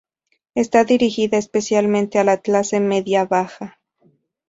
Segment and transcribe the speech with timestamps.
[0.55, 3.79] Está dirigida especialmente a la clase media baja.